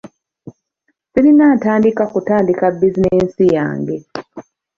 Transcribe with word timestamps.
Sirina 1.11 1.47
ntandikwa 1.59 2.05
kutandika 2.13 2.65
bizinensi 2.79 3.43
yange. 3.55 3.95